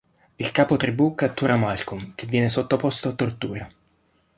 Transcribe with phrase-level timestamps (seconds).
[0.37, 3.71] Il capo tribù cattura Malcolm che viene sottoposto a tortura.